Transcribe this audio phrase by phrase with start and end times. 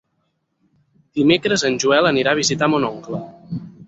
[1.19, 3.21] Dimecres en Joel anirà a visitar mon oncle.